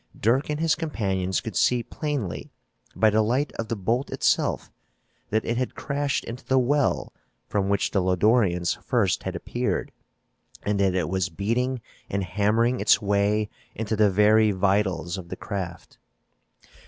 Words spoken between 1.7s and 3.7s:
plainly, by the light of